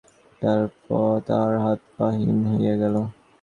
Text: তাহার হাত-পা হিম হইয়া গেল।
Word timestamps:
তাহার 1.27 1.53
হাত-পা 1.63 2.07
হিম 2.17 2.37
হইয়া 2.49 2.75
গেল। 2.81 2.95